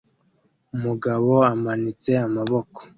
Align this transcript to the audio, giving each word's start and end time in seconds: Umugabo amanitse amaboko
Umugabo 0.75 1.31
amanitse 1.53 2.11
amaboko 2.27 2.79